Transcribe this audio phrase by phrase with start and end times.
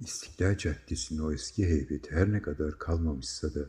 [0.00, 3.68] İstiklal Caddesi'nin o eski heybeti her ne kadar kalmamışsa da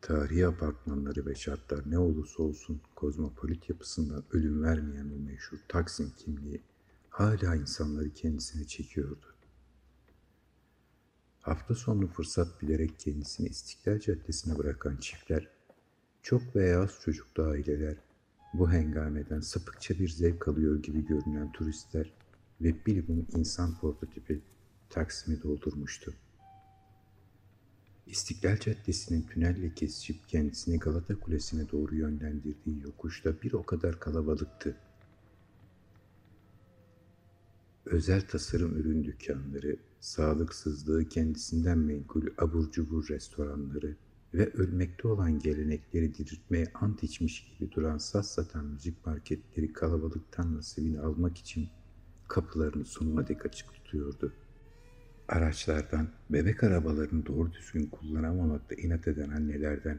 [0.00, 6.62] tarihi apartmanları ve şartlar ne olursa olsun kozmopolit yapısından ölüm vermeyen o meşhur Taksim kimliği
[7.10, 9.26] hala insanları kendisine çekiyordu.
[11.40, 15.48] Hafta sonu fırsat bilerek kendisini İstiklal Caddesi'ne bırakan çiftler,
[16.22, 17.96] çok veya az çocuklu aileler,
[18.54, 22.12] bu hengameden sapıkça bir zevk alıyor gibi görünen turistler
[22.60, 24.42] ve bilibim insan prototipi
[24.90, 26.14] Taksim'i doldurmuştu.
[28.06, 34.76] İstiklal Caddesi'nin tünelle kesişip kendisini Galata Kulesi'ne doğru yönlendirdiği yokuşta bir o kadar kalabalıktı.
[37.86, 43.96] Özel tasarım ürün dükkanları, sağlıksızlığı kendisinden menkul abur cubur restoranları
[44.34, 51.00] ve ölmekte olan gelenekleri diriltmeye ant içmiş gibi duran saz satan müzik marketleri kalabalıktan nasibini
[51.00, 51.68] almak için
[52.28, 54.47] kapılarını sonuna dek açık tutuyordu.''
[55.28, 59.98] Araçlardan, bebek arabalarını doğru düzgün kullanamamakta inat eden annelerden,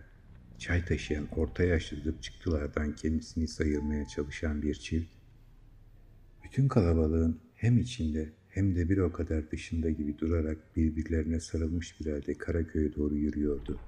[0.58, 5.12] çay taşıyan orta yaşlı dıpçıktılardan kendisini sayırmaya çalışan bir çift,
[6.44, 12.12] bütün kalabalığın hem içinde hem de bir o kadar dışında gibi durarak birbirlerine sarılmış bir
[12.12, 13.80] halde Karaköy'e doğru yürüyordu.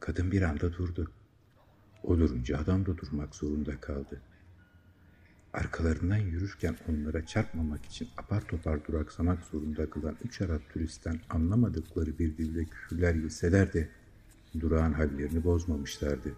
[0.00, 1.10] Kadın bir anda durdu.
[2.02, 4.33] O durunca adam da durmak zorunda kaldı.''
[5.54, 12.36] Arkalarından yürürken onlara çarpmamak için apar topar duraksamak zorunda kılan üç Arap turistten anlamadıkları bir
[12.36, 13.88] dilde küfürler yeseler de
[14.60, 16.34] durağın hallerini bozmamışlardı.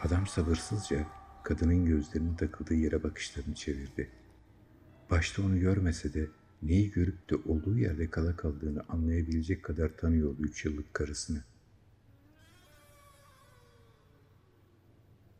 [0.00, 1.06] Adam sabırsızca
[1.44, 4.10] kadının gözlerinin takıldığı yere bakışlarını çevirdi.
[5.10, 6.28] Başta onu görmese de
[6.62, 11.44] neyi görüp de olduğu yerde kala kaldığını anlayabilecek kadar tanıyordu üç yıllık karısını.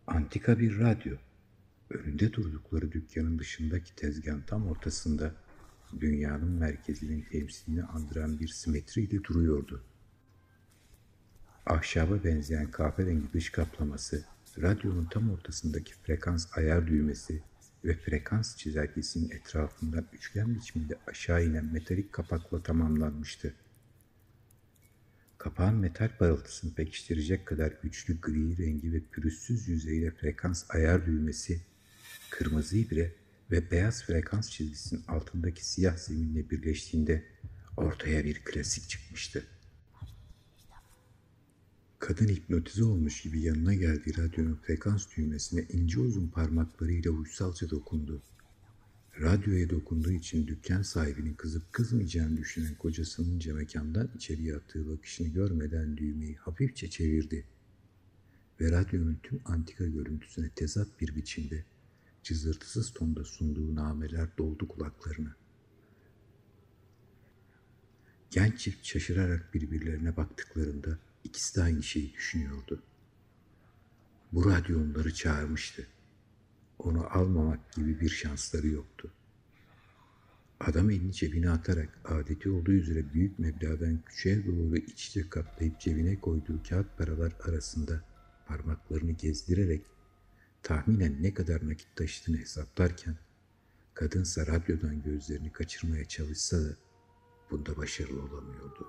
[0.07, 1.17] Antika bir radyo
[1.91, 5.35] Önünde durdukları dükkanın dışındaki tezgahın tam ortasında
[6.01, 9.85] dünyanın merkezinin temsilini andıran bir simetriyle duruyordu.
[11.67, 14.25] Ahşaba benzeyen kahverengi dış kaplaması,
[14.63, 17.43] radyonun tam ortasındaki frekans ayar düğmesi
[17.85, 23.55] ve frekans çizelgesinin etrafından üçgen biçiminde aşağı inen metalik kapakla tamamlanmıştı.
[25.39, 31.61] Kapağın metal parıltısını pekiştirecek kadar güçlü gri rengi ve pürüzsüz yüzeyle frekans ayar düğmesi
[32.31, 33.15] kırmızı ibre
[33.51, 37.25] ve beyaz frekans çizgisinin altındaki siyah zeminle birleştiğinde
[37.77, 39.47] ortaya bir klasik çıkmıştı.
[41.99, 48.23] Kadın hipnotize olmuş gibi yanına geldiği radyonun frekans düğmesine ince uzun parmaklarıyla uysalca dokundu.
[49.21, 56.37] Radyoya dokunduğu için dükkan sahibinin kızıp kızmayacağını düşünen kocasının mekandan içeriye attığı bakışını görmeden düğmeyi
[56.37, 57.45] hafifçe çevirdi.
[58.61, 61.65] Ve radyonun tüm antika görüntüsüne tezat bir biçimde
[62.29, 65.35] cızırtısız tonda sunduğu nameler doldu kulaklarını.
[68.31, 72.83] Genç çift şaşırarak birbirlerine baktıklarında ikisi de aynı şeyi düşünüyordu.
[74.33, 75.87] Bu radyo onları çağırmıştı.
[76.79, 79.11] Onu almamak gibi bir şansları yoktu.
[80.61, 86.21] Adam elini cebine atarak adeti olduğu üzere büyük meblağdan küçüğe doğru iç içe katlayıp cebine
[86.21, 88.05] koyduğu kağıt paralar arasında
[88.47, 89.98] parmaklarını gezdirerek
[90.63, 93.17] tahminen ne kadar nakit taşıdığını hesaplarken
[93.95, 96.77] kadınsa radyodan gözlerini kaçırmaya çalışsa da
[97.51, 98.89] bunda başarılı olamıyordu.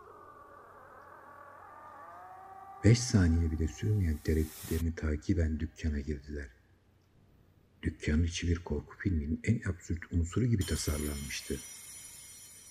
[2.84, 6.48] Beş saniye bile sürmeyen tereddütlerini takiben dükkana girdiler.
[7.84, 11.56] Dükkanın içi bir korku filminin en absürt unsuru gibi tasarlanmıştı.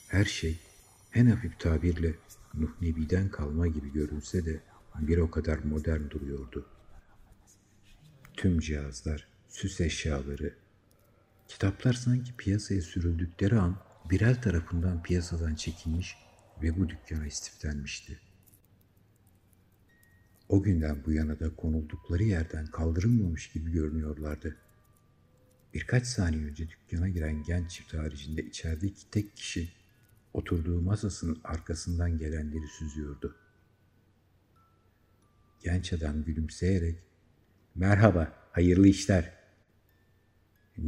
[0.09, 0.59] Her şey
[1.15, 2.15] en hafif tabirle
[2.55, 4.61] Nuh Nebi'den kalma gibi görünse de
[4.99, 6.78] bir o kadar modern duruyordu.''
[8.38, 10.54] Tüm cihazlar, süs eşyaları,
[11.49, 13.76] kitaplar sanki piyasaya sürüldükleri an
[14.10, 16.16] Birel tarafından piyasadan çekilmiş
[16.62, 18.21] ve bu dükkana istiflenmişti.
[20.49, 24.56] O günden bu yana da konuldukları yerden kaldırılmamış gibi görünüyorlardı.
[25.75, 29.73] Birkaç saniye önce dükkana giren genç çift haricinde içerideki tek kişi
[30.32, 33.37] oturduğu masasının arkasından gelenleri süzüyordu.
[35.61, 37.07] Genç adam gülümseyerek
[37.79, 39.33] merhaba, hayırlı işler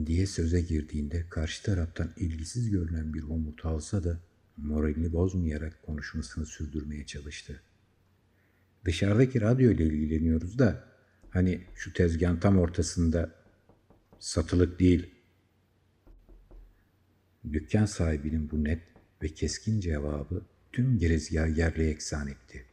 [0.07, 4.21] diye söze girdiğinde karşı taraftan ilgisiz görünen bir homurtu alsa da
[4.57, 7.63] moralini bozmayarak konuşmasını sürdürmeye çalıştı.
[8.85, 10.85] Dışarıdaki radyo ile ilgileniyoruz da
[11.31, 13.35] hani şu tezgahın tam ortasında
[14.19, 15.15] satılık değil.
[17.53, 18.83] Dükkan sahibinin bu net
[19.23, 20.43] ve keskin cevabı
[20.73, 22.65] tüm gerezgahı yerle eksan etti.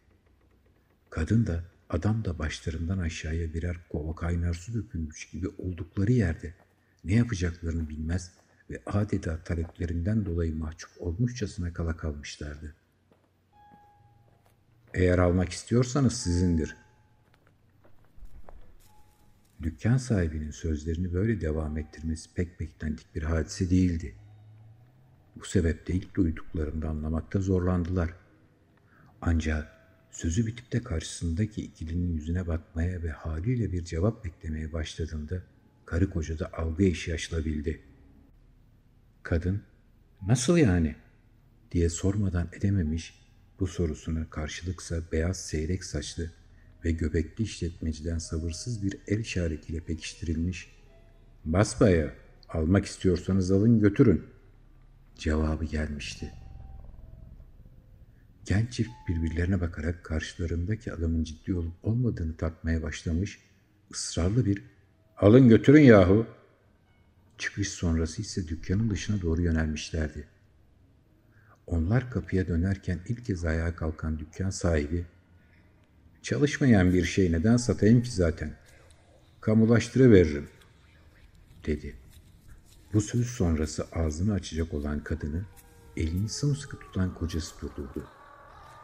[1.09, 6.53] Kadın da Adam da başlarından aşağıya birer kova kaynar su dökülmüş gibi oldukları yerde
[7.03, 8.31] ne yapacaklarını bilmez
[8.69, 12.75] ve adeta taleplerinden dolayı mahcup olmuşçasına kala kalmışlardı.
[14.93, 16.77] Eğer almak istiyorsanız sizindir.
[19.61, 24.15] Dükkan sahibinin sözlerini böyle devam ettirmesi pek beklendik bir hadise değildi.
[25.35, 28.13] Bu sebeple ilk duyduklarında anlamakta zorlandılar.
[29.21, 29.76] Ancak
[30.11, 35.43] sözü bitip de karşısındaki ikilinin yüzüne bakmaya ve haliyle bir cevap beklemeye başladığında
[35.85, 37.81] karı koca da algı eşi yaşlabildi.
[39.23, 39.61] Kadın,
[40.27, 40.95] nasıl yani?
[41.71, 43.27] diye sormadan edememiş,
[43.59, 46.31] bu sorusuna karşılıksa beyaz seyrek saçlı
[46.85, 50.75] ve göbekli işletmeciden sabırsız bir el işaretiyle pekiştirilmiş,
[51.45, 52.13] basbaya
[52.49, 54.23] almak istiyorsanız alın götürün
[55.15, 56.33] cevabı gelmişti.
[58.47, 63.39] Genç çift birbirlerine bakarak karşılarındaki adamın ciddi olup olmadığını tartmaya başlamış,
[63.93, 64.63] ısrarlı bir
[65.17, 66.27] ''Alın götürün yahu!''
[67.37, 70.27] Çıkış sonrası ise dükkanın dışına doğru yönelmişlerdi.
[71.67, 75.05] Onlar kapıya dönerken ilk kez ayağa kalkan dükkan sahibi
[76.21, 78.53] ''Çalışmayan bir şey neden satayım ki zaten?
[79.41, 80.49] Kamulaştırıveririm.''
[81.65, 81.95] dedi.
[82.93, 85.45] Bu söz sonrası ağzını açacak olan kadını
[85.97, 88.16] elini sımsıkı tutan kocası durdurdu.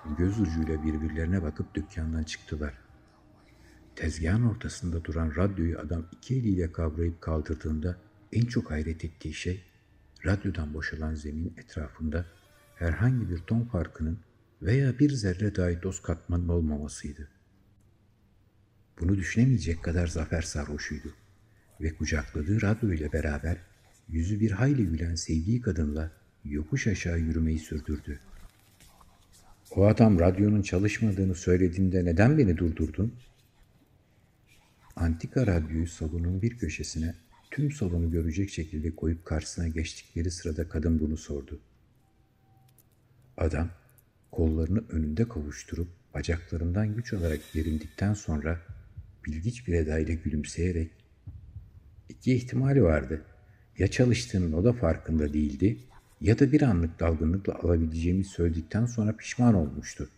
[0.10, 2.74] Göz ucuyla birbirlerine bakıp dükkandan çıktılar.
[3.96, 7.98] Tezgahın ortasında duran radyoyu adam iki eliyle kavrayıp kaldırdığında
[8.34, 9.64] en çok hayret ettiği şey
[10.26, 12.26] radyodan boşalan zemin etrafında
[12.76, 14.20] herhangi bir ton farkının
[14.62, 17.30] veya bir zerre dahi doz katmanın olmamasıydı.
[19.00, 21.14] Bunu düşünemeyecek kadar zafer sarhoşuydu
[21.82, 23.58] ve kucakladığı radyo ile beraber
[24.10, 26.12] yüzü bir hayli gülen sevdiği kadınla
[26.46, 28.20] yokuş aşağı yürümeyi sürdürdü.
[29.75, 33.14] O adam radyonun çalışmadığını söylediğinde neden beni durdurdun?
[34.96, 37.16] Antika radyoyu salonun bir köşesine
[37.52, 41.60] tüm salonu görecek şekilde koyup karşısına geçtikleri sırada kadın bunu sordu.
[43.38, 43.70] Adam
[44.31, 48.60] kollarını önünde kavuşturup bacaklarından güç alarak gerindikten sonra
[49.25, 50.92] bilgiç bir edayla gülümseyerek
[52.10, 53.22] iki ihtimali vardı.
[53.78, 55.78] Ya çalıştığının o da farkında değildi
[56.21, 60.10] ya da bir anlık dalgınlıkla alabileceğimi söyledikten sonra pişman olmuştu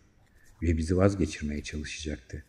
[0.62, 2.44] ve bizi vazgeçirmeye çalışacaktı.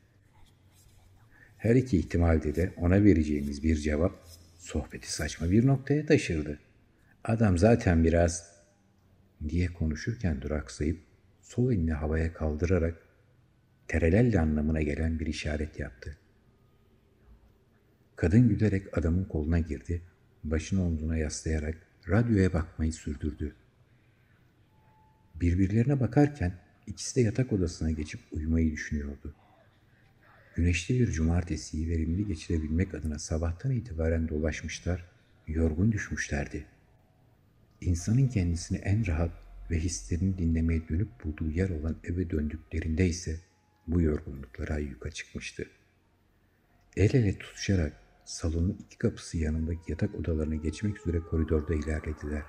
[1.58, 4.28] Her iki ihtimalde de ona vereceğimiz bir cevap
[4.58, 6.60] sohbeti saçma bir noktaya taşırdı.
[7.24, 8.52] Adam zaten biraz
[9.50, 11.00] diye konuşurken duraksayıp
[11.42, 12.96] sol elini havaya kaldırarak
[13.88, 16.18] terelelle anlamına gelen bir işaret yaptı.
[18.16, 20.02] Kadın gülerek adamın koluna girdi,
[20.44, 23.56] başını omzuna yaslayarak radyoya bakmayı sürdürdü.
[25.36, 26.54] Birbirlerine bakarken
[26.88, 29.36] ikisi de yatak odasına geçip uyumayı düşünüyordu.
[30.56, 35.06] Güneşli bir cumartesiyi verimli geçirebilmek adına sabahtan itibaren dolaşmışlar,
[35.48, 36.66] yorgun düşmüşlerdi.
[37.82, 39.32] İnsanın kendisini en rahat
[39.72, 43.40] ve hislerini dinlemeye dönüp bulduğu yer olan eve döndüklerinde ise
[43.88, 45.70] bu yorgunluklara ayyuka çıkmıştı.
[46.98, 52.44] El ele tutuşarak salonun iki kapısı yanındaki yatak odalarına geçmek üzere koridorda ilerlediler.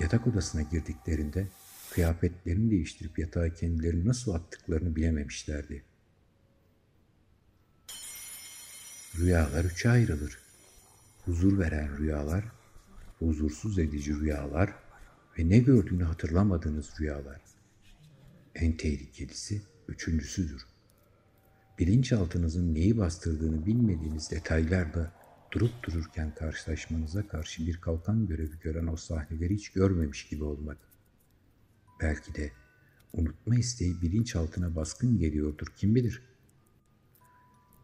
[0.00, 1.48] Yatak odasına girdiklerinde
[1.90, 5.84] kıyafetlerini değiştirip yatağa kendilerini nasıl attıklarını bilememişlerdi.
[9.18, 10.38] Rüyalar üçe ayrılır.
[11.24, 12.44] Huzur veren rüyalar,
[13.18, 14.74] huzursuz edici rüyalar
[15.38, 17.40] ve ne gördüğünü hatırlamadığınız rüyalar.
[18.54, 20.71] En tehlikelisi üçüncüsüdür
[21.82, 25.12] bilinçaltınızın neyi bastırdığını bilmediğiniz detaylarda
[25.52, 30.78] durup dururken karşılaşmanıza karşı bir kalkan görevi gören o sahneleri hiç görmemiş gibi olmak.
[32.00, 32.52] Belki de
[33.12, 36.22] unutma isteği bilinçaltına baskın geliyordur kim bilir.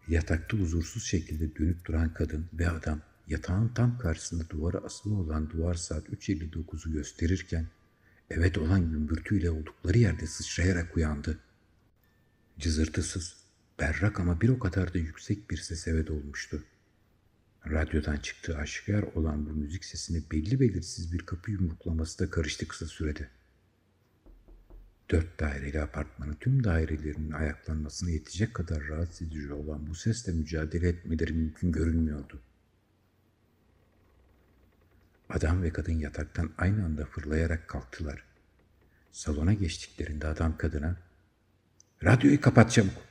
[0.09, 5.75] Yatakta huzursuz şekilde dönüp duran kadın ve adam yatağın tam karşısında duvara asılı olan duvar
[5.75, 7.67] saat 3.59'u gösterirken
[8.31, 11.39] evet olan gümbürtüyle oldukları yerde sıçrayarak uyandı.
[12.59, 13.48] Cızırtısız,
[13.81, 16.65] berrak ama bir o kadar da yüksek bir ses eve dolmuştu.
[17.67, 22.87] Radyodan çıktığı aşikar olan bu müzik sesini belli belirsiz bir kapı yumruklaması da karıştı kısa
[22.87, 23.29] sürede.
[25.11, 31.33] Dört daireli apartmanın tüm dairelerinin ayaklanmasına yetecek kadar rahatsız edici olan bu sesle mücadele etmeleri
[31.33, 32.41] mümkün görünmüyordu.
[35.29, 38.25] Adam ve kadın yataktan aynı anda fırlayarak kalktılar.
[39.13, 40.97] Salona geçtiklerinde adam kadına
[42.05, 43.08] ''Radyoyu kapat çabuk!''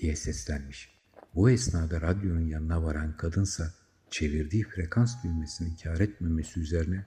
[0.00, 0.96] Diye seslenmiş.
[1.34, 3.74] Bu esnada radyonun yanına varan kadınsa
[4.10, 7.06] çevirdiği frekans düğmesini kar etmemesi üzerine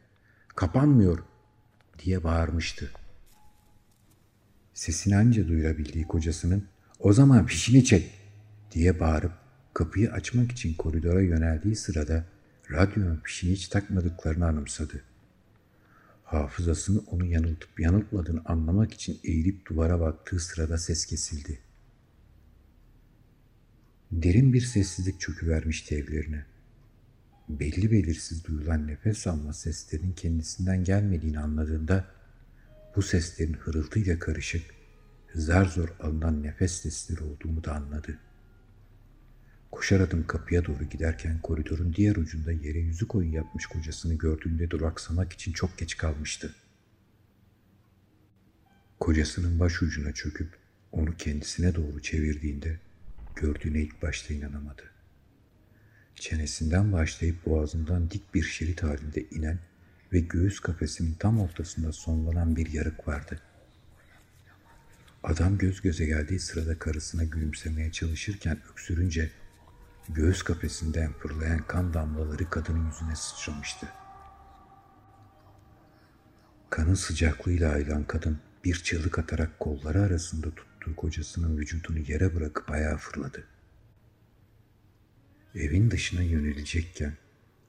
[0.56, 1.20] kapanmıyor
[2.00, 2.92] diye bağırmıştı.
[4.74, 6.68] Sesini anca duyurabildiği kocasının
[7.00, 8.12] o zaman fişini çek
[8.72, 9.32] diye bağırıp
[9.74, 12.26] kapıyı açmak için koridora yöneldiği sırada
[12.72, 15.04] radyonun fişini hiç takmadıklarını anımsadı.
[16.24, 21.60] Hafızasını onu yanıltıp yanıltmadığını anlamak için eğilip duvara baktığı sırada ses kesildi.
[24.12, 26.46] Derin bir sessizlik çöküvermişti evlerine.
[27.50, 32.06] Belli belirsiz duyulan nefes alma seslerinin kendisinden gelmediğini anladığında
[32.96, 34.64] bu seslerin hırıltıyla karışık,
[35.36, 38.20] zar zor alınan nefes sesleri olduğunu da anladı.
[39.72, 45.34] Koşar adım kapıya doğru giderken koridorun diğer ucunda yere yüzü koyun yapmış kocasını gördüğünde duraksamak
[45.34, 46.56] için çok geç kalmıştı.
[49.00, 50.58] Kocasının baş ucuna çöküp
[50.92, 52.80] onu kendisine doğru çevirdiğinde
[53.40, 54.84] gördüğüne ilk başta inanamadı.
[56.16, 59.60] Çenesinden başlayıp boğazından dik bir şerit halinde inen
[60.14, 63.42] ve göğüs kafesinin tam ortasında sonlanan bir yarık vardı.
[65.24, 69.32] Adam göz göze geldiği sırada karısına gülümsemeye çalışırken öksürünce
[70.10, 73.88] göğüs kafesinden fırlayan kan damlaları kadının yüzüne sıçramıştı.
[76.70, 80.48] Kanın sıcaklığıyla ayılan kadın bir çığlık atarak kolları arasında
[80.80, 83.48] tuttuğu kocasının vücudunu yere bırakıp ayağa fırladı.
[85.56, 87.18] Evin dışına yönelecekken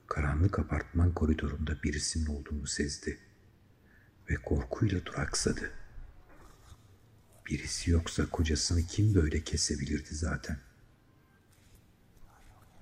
[0.07, 3.19] karanlık apartman koridorunda birisinin olduğunu sezdi
[4.31, 5.71] ve korkuyla duraksadı.
[7.47, 10.59] Birisi yoksa kocasını kim böyle kesebilirdi zaten?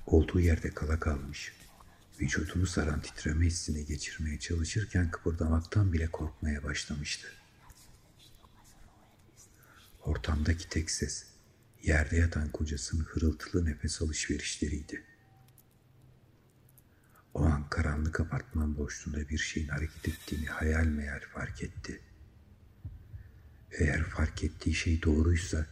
[0.06, 1.52] Olduğu yerde kala kalmış,
[2.20, 7.37] vücudunu saran titreme hissini geçirmeye çalışırken kıpırdamaktan bile korkmaya başlamıştı.
[10.08, 11.26] Ortamdaki tek ses,
[11.82, 15.04] yerde yatan kocasının hırıltılı nefes alışverişleriydi.
[17.34, 22.00] O an karanlık apartman boşluğunda bir şeyin hareket ettiğini hayal meyal fark etti.
[23.72, 25.66] Eğer fark ettiği şey doğruysa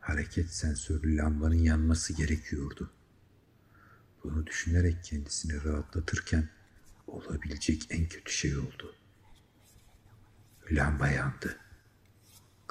[0.00, 2.92] hareket sensörlü lambanın yanması gerekiyordu.
[4.24, 6.48] Bunu düşünerek kendisini rahatlatırken
[7.06, 8.94] olabilecek en kötü şey oldu.
[10.70, 11.58] Lamba yandı.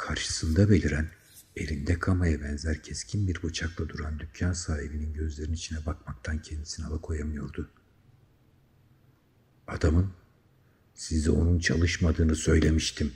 [0.02, 1.10] Karşısında beliren,
[1.56, 7.70] elinde kamaya benzer keskin bir bıçakla duran dükkan sahibinin gözlerinin içine bakmaktan kendisini alakoyamıyordu.
[9.68, 10.14] Adamın,
[10.94, 13.14] size onun çalışmadığını söylemiştim.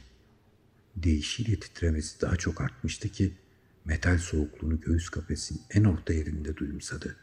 [0.96, 3.34] Değişiyle titremesi daha çok artmıştı ki,
[3.86, 7.16] metal soğukluğunu göğüs kafesinin en orta yerinde duyumsadı.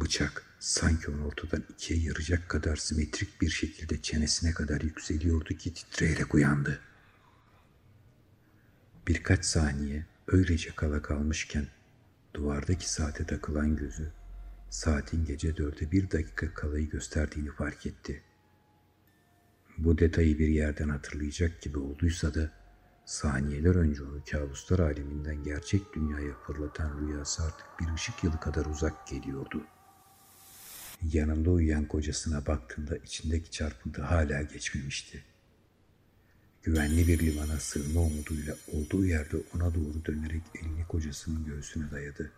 [0.00, 6.34] Bıçak sanki onu ortadan ikiye yaracak kadar simetrik bir şekilde çenesine kadar yükseliyordu ki titreyerek
[6.34, 6.80] uyandı.
[9.08, 11.66] Birkaç saniye öylece kala kalmışken
[12.34, 14.10] duvardaki saate takılan gözü
[14.70, 18.22] saatin gece dörde bir dakika kalayı gösterdiğini fark etti.
[19.78, 22.50] Bu detayı bir yerden hatırlayacak gibi olduysa da
[23.04, 29.06] saniyeler önce onu kabuslar aleminden gerçek dünyaya fırlatan rüyası artık bir ışık yılı kadar uzak
[29.06, 29.64] geliyordu.
[31.12, 35.24] Yanında uyuyan kocasına baktığında içindeki çarpıntı hala geçmemişti.
[36.64, 42.32] Güvenli bir limana sığınma umuduyla olduğu yerde ona doğru dönerek elini kocasının göğsüne dayadı.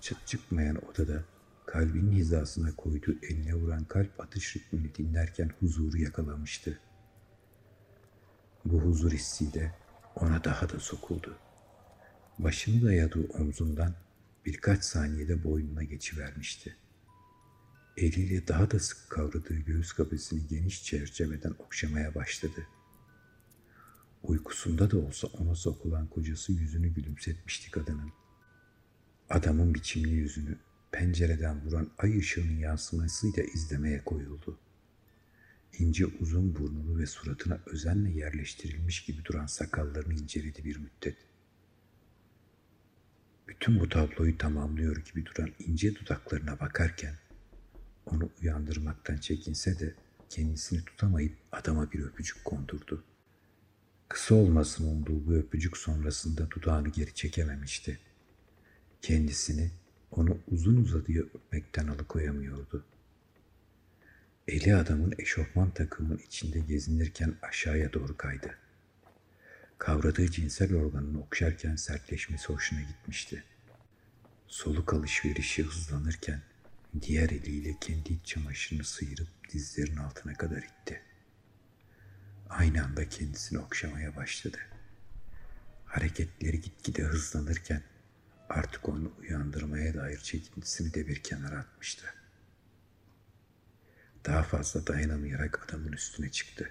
[0.00, 1.24] Çıt çıkmayan odada
[1.66, 6.78] kalbinin hizasına koyduğu eline vuran kalp atış ritmini dinlerken huzuru yakalamıştı.
[8.64, 9.74] Bu huzur hissiyle
[10.16, 11.38] ona daha da sokuldu.
[12.38, 13.94] Başını dayadığı omzundan
[14.46, 16.76] birkaç saniyede boynuna geçivermişti.
[17.96, 22.66] Eliyle daha da sık kavradığı göğüs kafesini geniş çerçeveden okşamaya başladı.
[24.22, 28.12] Uykusunda da olsa ona sokulan kocası yüzünü gülümsetmişti kadının.
[29.30, 30.58] Adamın biçimli yüzünü
[30.92, 34.58] pencereden vuran ay ışığının yansımasıyla izlemeye koyuldu.
[35.78, 41.16] İnce uzun burnunu ve suratına özenle yerleştirilmiş gibi duran sakallarını inceledi bir müddet.
[43.48, 47.14] Bütün bu tabloyu tamamlıyor gibi duran ince dudaklarına bakarken
[48.06, 49.94] onu uyandırmaktan çekinse de
[50.30, 53.04] kendisini tutamayıp adama bir öpücük kondurdu.
[54.08, 57.98] Kısa olmasın umduğu bu öpücük sonrasında dudağını geri çekememişti.
[59.02, 59.70] Kendisini
[60.10, 62.84] onu uzun uzadıya öpmekten alıkoyamıyordu.
[64.48, 68.54] Eli adamın eşofman takımın içinde gezinirken aşağıya doğru kaydı.
[69.78, 73.44] Kavradığı cinsel organını okşarken sertleşmesi hoşuna gitmişti.
[74.46, 76.42] Soluk alışverişi hızlanırken
[77.02, 81.07] diğer eliyle kendi iç çamaşırını sıyırıp dizlerin altına kadar itti.
[82.50, 84.58] Aynı anda kendisini okşamaya başladı.
[85.84, 87.82] Hareketleri gitgide hızlanırken
[88.48, 92.14] artık onu uyandırmaya dair çekintisini de bir kenara atmıştı.
[94.24, 96.70] Daha fazla dayanamayarak adamın üstüne çıktı.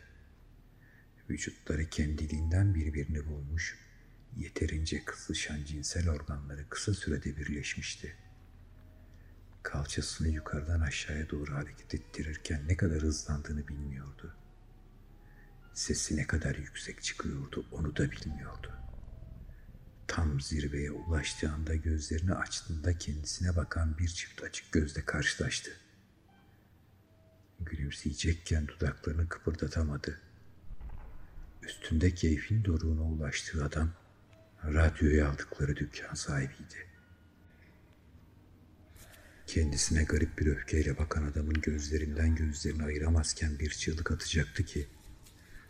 [1.30, 3.78] Vücutları kendiliğinden birbirini bulmuş,
[4.38, 8.16] yeterince kızışan cinsel organları kısa sürede birleşmişti.
[9.64, 14.36] Kalçasını yukarıdan aşağıya doğru hareket ettirirken ne kadar hızlandığını bilmiyordu.
[15.78, 18.74] Sesi ne kadar yüksek çıkıyordu onu da bilmiyordu.
[20.08, 25.72] Tam zirveye ulaştığında gözlerini açtığında kendisine bakan bir çift açık gözle karşılaştı.
[27.60, 30.22] Gülümseyecekken dudaklarını kıpırdatamadı.
[31.62, 33.92] Üstünde keyfin doruğuna ulaştığı adam
[34.64, 36.88] radyoyu aldıkları dükkan sahibiydi.
[39.48, 44.88] Kendisine garip bir öfkeyle bakan adamın gözlerinden gözlerini ayıramazken bir çığlık atacaktı ki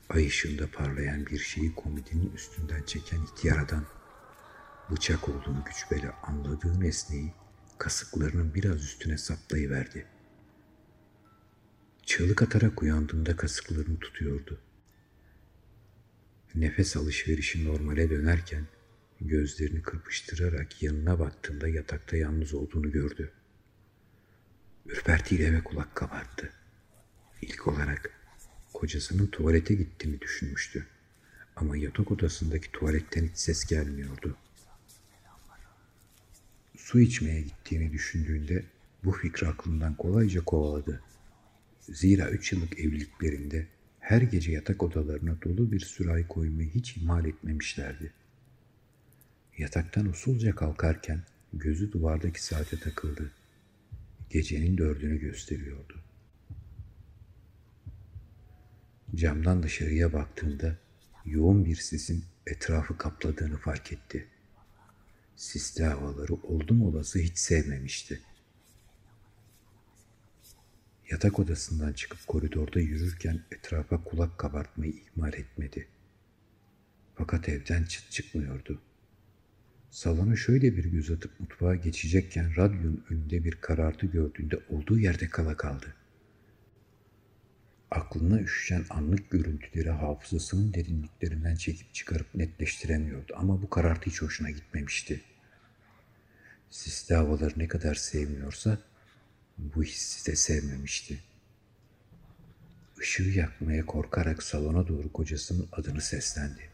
[0.09, 3.85] ay ışığında parlayan bir şeyi komodinin üstünden çeken ihtiyar adam
[4.91, 7.33] bıçak olduğunu güç anladığı nesneyi
[7.77, 10.05] kasıklarının biraz üstüne saplayıverdi.
[12.03, 14.61] Çığlık atarak uyandığında kasıklarını tutuyordu.
[16.55, 18.67] Nefes alışverişi normale dönerken
[19.21, 23.31] gözlerini kırpıştırarak yanına baktığında yatakta yalnız olduğunu gördü.
[24.85, 26.53] Ürpertiyle ve kulak kabarttı.
[27.41, 28.16] İlk olarak
[28.77, 30.87] kocasının tuvalete gittiğini düşünmüştü.
[31.55, 34.37] Ama yatak odasındaki tuvaletten hiç ses gelmiyordu.
[36.77, 38.65] Su içmeye gittiğini düşündüğünde
[39.03, 41.01] bu fikri aklından kolayca kovaladı.
[41.89, 43.67] Zira üç yıllık evliliklerinde
[43.99, 48.13] her gece yatak odalarına dolu bir sürahi koymayı hiç ihmal etmemişlerdi.
[49.57, 51.21] Yataktan usulca kalkarken
[51.53, 53.31] gözü duvardaki saate takıldı.
[54.29, 56.06] Gecenin dördünü gösteriyordu.
[59.15, 60.77] Camdan dışarıya baktığında
[61.25, 64.27] yoğun bir sisin etrafı kapladığını fark etti.
[65.35, 68.21] Sisli havaları oldum olası hiç sevmemişti.
[71.11, 75.87] Yatak odasından çıkıp koridorda yürürken etrafa kulak kabartmayı ihmal etmedi.
[77.15, 78.81] Fakat evden çıt çıkmıyordu.
[79.89, 85.57] Salona şöyle bir göz atıp mutfağa geçecekken radyonun önünde bir karartı gördüğünde olduğu yerde kala
[85.57, 85.96] kaldı.
[87.91, 95.21] Aklına üşüşen anlık görüntüleri hafızasının derinliklerinden çekip çıkarıp netleştiremiyordu ama bu karartı hiç hoşuna gitmemişti.
[96.69, 98.77] Sisli havaları ne kadar sevmiyorsa
[99.57, 101.19] bu hissi de sevmemişti.
[103.01, 106.69] Işığı yakmaya korkarak salona doğru kocasının adını seslendi.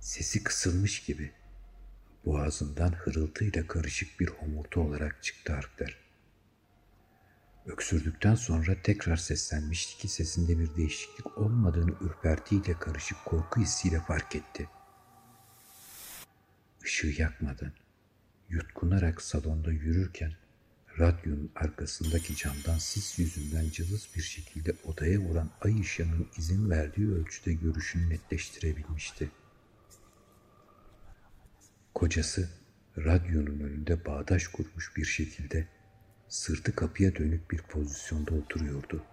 [0.00, 1.32] Sesi kısılmış gibi
[2.24, 6.07] boğazından hırıltıyla karışık bir homurtu olarak çıktı harfler.
[7.68, 14.68] Öksürdükten sonra tekrar seslenmişti ki sesinde bir değişiklik olmadığını ürpertiyle karışık korku hissiyle fark etti.
[16.84, 17.72] Işığı yakmadan,
[18.48, 20.32] yutkunarak salonda yürürken
[20.98, 27.52] radyonun arkasındaki camdan sis yüzünden cılız bir şekilde odaya vuran ay ışığının izin verdiği ölçüde
[27.52, 29.30] görüşünü netleştirebilmişti.
[31.94, 32.48] Kocası
[32.98, 35.68] radyonun önünde bağdaş kurmuş bir şekilde
[36.28, 39.04] sırtı kapıya dönük bir pozisyonda oturuyordu.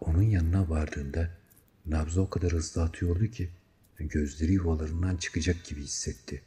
[0.00, 1.30] Onun yanına vardığında
[1.86, 3.50] nabzı o kadar hızlı atıyordu ki
[3.98, 6.42] gözleri yuvalarından çıkacak gibi hissetti.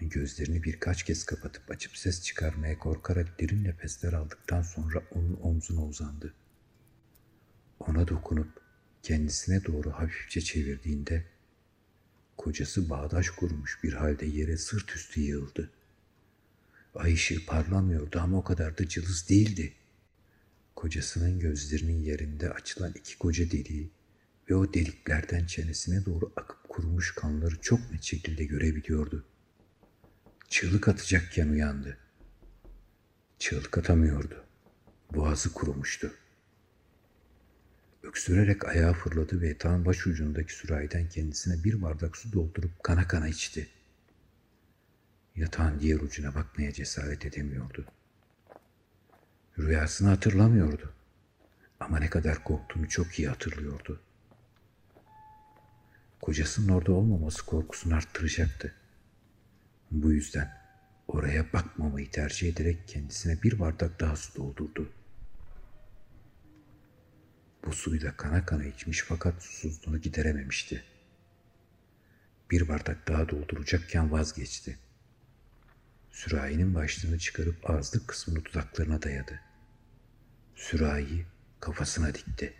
[0.00, 6.34] Gözlerini birkaç kez kapatıp açıp ses çıkarmaya korkarak derin nefesler aldıktan sonra onun omzuna uzandı.
[7.80, 8.60] Ona dokunup
[9.02, 11.24] kendisine doğru hafifçe çevirdiğinde
[12.40, 15.70] Kocası bağdaş kurmuş bir halde yere sırt üstü yığıldı.
[16.94, 19.72] Ay ışığı parlamıyordu ama o kadar da cılız değildi.
[20.76, 23.90] Kocasının gözlerinin yerinde açılan iki koca deliği
[24.50, 29.24] ve o deliklerden çenesine doğru akıp kurumuş kanları çok net şekilde görebiliyordu.
[30.48, 31.98] Çığlık atacakken uyandı.
[33.38, 34.44] Çığlık atamıyordu.
[35.14, 36.14] Boğazı kurumuştu.
[38.02, 43.28] Öksürerek ayağa fırladı ve yatağın baş ucundaki sürahiden kendisine bir bardak su doldurup kana kana
[43.28, 43.68] içti.
[45.40, 47.86] Yatağın diğer ucuna bakmaya cesaret edemiyordu.
[49.58, 50.92] Rüyasını hatırlamıyordu.
[51.80, 54.00] Ama ne kadar korktuğunu çok iyi hatırlıyordu.
[56.22, 58.74] Kocasının orada olmaması korkusunu arttıracaktı.
[59.90, 60.56] Bu yüzden
[61.08, 64.92] oraya bakmamayı tercih ederek kendisine bir bardak daha su doldurdu.
[67.64, 70.84] Bu suyu da kana kana içmiş fakat susuzluğunu giderememişti.
[72.50, 74.78] Bir bardak daha dolduracakken vazgeçti.
[76.12, 79.40] Sürahinin başlığını çıkarıp ağızlık kısmını dudaklarına dayadı.
[80.54, 81.26] Sürahiyi
[81.60, 82.54] kafasına dikti.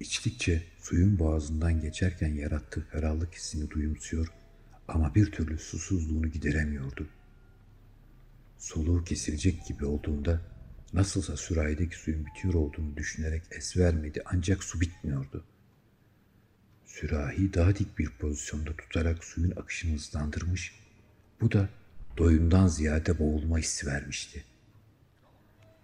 [0.00, 4.26] İçtikçe suyun boğazından geçerken yarattığı ferahlık hissini duyumsuyor
[4.88, 7.08] ama bir türlü susuzluğunu gideremiyordu.
[8.58, 10.40] Soluğu kesilecek gibi olduğunda
[10.92, 15.44] Nasılsa sürahideki suyun bitiyor olduğunu düşünerek es vermedi ancak su bitmiyordu.
[16.92, 20.74] Sürahi daha dik bir pozisyonda tutarak suyun akışını hızlandırmış,
[21.40, 21.68] Bu da
[22.18, 24.44] doyumdan ziyade boğulma hissi vermişti.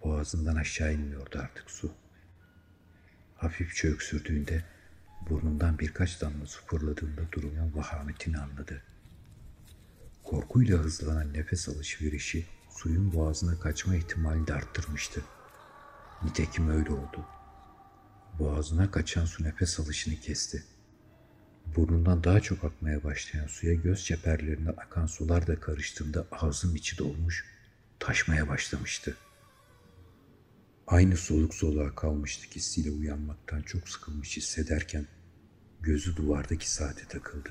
[0.05, 1.93] Boğazından aşağı inmiyordu artık su.
[3.37, 4.65] Hafifçe öksürdüğünde
[5.31, 8.83] burnundan birkaç damla su fırladığında durumun vahametini anladı.
[10.25, 15.23] Korkuyla hızlanan nefes alışverişi suyun boğazına kaçma ihtimalini de arttırmıştı.
[16.23, 17.27] Nitekim öyle oldu.
[18.39, 20.65] Boğazına kaçan su nefes alışını kesti.
[21.77, 27.45] Burnundan daha çok akmaya başlayan suya göz çeperlerine akan sular da karıştığında ağzım içi dolmuş,
[27.99, 29.17] taşmaya başlamıştı.
[30.87, 35.07] Aynı soluk soluğa kalmıştık hissiyle uyanmaktan çok sıkılmış hissederken
[35.81, 37.51] gözü duvardaki saate takıldı.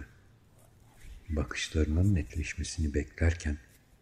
[1.30, 3.58] Bakışlarının netleşmesini beklerken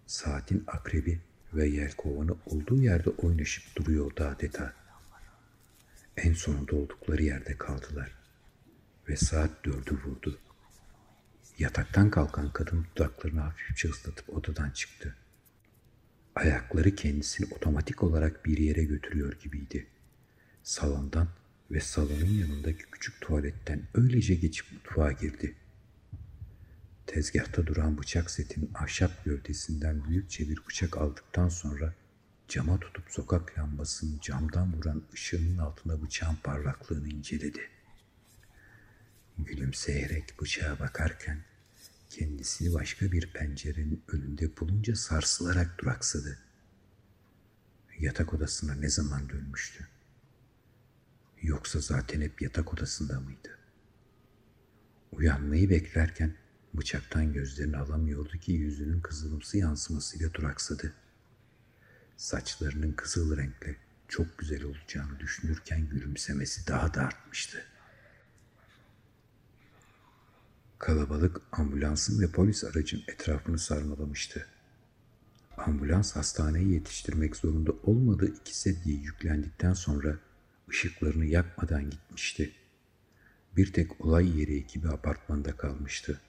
[0.05, 1.21] saatin akrebi
[1.53, 4.73] ve yelkovanı olduğu yerde oynaşıp duruyordu adeta.
[6.17, 8.24] En sonunda oldukları yerde kaldılar
[9.09, 10.39] ve saat dördü vurdu.
[11.59, 15.15] Yataktan kalkan kadın dudaklarını hafifçe ıslatıp odadan çıktı.
[16.35, 19.87] Ayakları kendisini otomatik olarak bir yere götürüyor gibiydi.
[20.63, 21.27] Salondan
[21.71, 25.55] ve salonun yanındaki küçük tuvaletten öylece geçip mutfağa girdi.
[27.07, 31.93] Tezgahta duran bıçak setinin ahşap gövdesinden büyükçe bir bıçak aldıktan sonra
[32.47, 37.74] cama tutup sokak lambasının camdan vuran ışığının altına bıçağın parlaklığını inceledi.
[39.37, 41.43] Gülümseyerek bıçağa bakarken
[42.09, 46.39] kendisini başka bir pencerenin önünde bulunca sarsılarak duraksadı.
[47.99, 49.87] Yatak odasına ne zaman dönmüştü?
[51.41, 53.57] Yoksa zaten hep yatak odasında mıydı?
[55.11, 56.35] Uyanmayı beklerken
[56.73, 60.93] bıçaktan gözlerini alamıyordu ki yüzünün kızılımsı yansımasıyla duraksadı.
[62.17, 63.75] Saçlarının kızıl renkle
[64.07, 67.74] çok güzel olacağını düşünürken gülümsemesi daha da artmıştı.
[70.85, 74.47] Kalabalık ambulansın ve polis aracın etrafını sarmalamıştı.
[75.57, 80.17] Ambulans hastaneyi yetiştirmek zorunda olmadığı iki sedye yüklendikten sonra
[80.69, 82.51] ışıklarını yakmadan gitmişti.
[83.57, 86.21] Bir tek olay yeri ekibi apartmanda kalmıştı.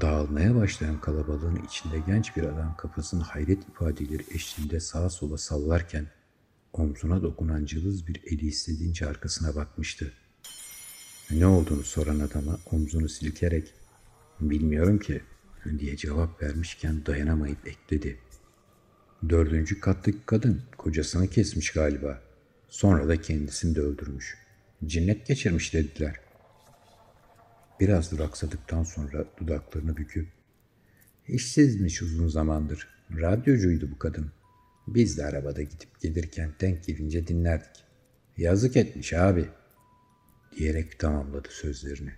[0.00, 6.06] Dağılmaya başlayan kalabalığın içinde genç bir adam kafasını hayret ifadeleri eşliğinde sağa sola sallarken
[6.72, 10.12] omzuna dokunan cılız bir eli istediğince arkasına bakmıştı.
[11.38, 13.74] Ne olduğunu soran adama omzunu silkerek
[14.40, 15.20] bilmiyorum ki
[15.78, 18.18] diye cevap vermişken dayanamayıp ekledi.
[19.28, 22.22] Dördüncü kattaki kadın kocasını kesmiş galiba.
[22.68, 24.38] Sonra da kendisini de öldürmüş.
[24.86, 26.20] Cinnet geçirmiş dediler.
[27.80, 30.28] Biraz duraksadıktan sonra dudaklarını büküp
[31.28, 32.88] İşsizmiş uzun zamandır.
[33.20, 34.32] Radyocuydu bu kadın.
[34.86, 37.84] Biz de arabada gidip gelirken denk gelince dinlerdik.
[38.36, 39.48] Yazık etmiş abi
[40.56, 42.12] diyerek tamamladı sözlerini.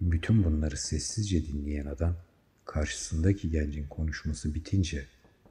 [0.00, 2.16] Bütün bunları sessizce dinleyen adam
[2.64, 5.06] karşısındaki gencin konuşması bitince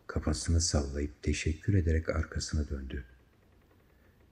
[0.07, 3.05] kafasını sallayıp teşekkür ederek arkasına döndü.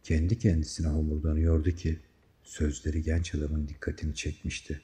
[0.04, 2.00] Kendi kendisine homurdanıyordu ki
[2.44, 4.82] sözleri genç adamın dikkatini çekmişti.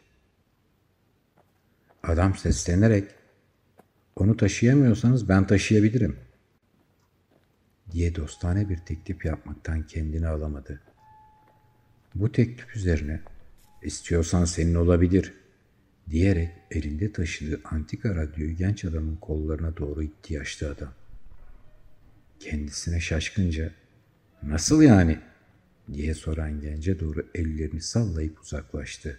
[2.03, 3.11] Adam seslenerek
[4.15, 6.19] onu taşıyamıyorsanız ben taşıyabilirim
[7.91, 10.81] diye dostane bir teklif yapmaktan kendini alamadı.
[12.15, 13.21] Bu teklif üzerine
[13.83, 15.33] istiyorsan senin olabilir
[16.09, 20.93] diyerek elinde taşıdığı antika radyoyu genç adamın kollarına doğru itti yaşlı adam.
[22.39, 23.71] Kendisine şaşkınca
[24.43, 25.19] nasıl yani
[25.93, 29.17] diye soran gence doğru ellerini sallayıp uzaklaştı.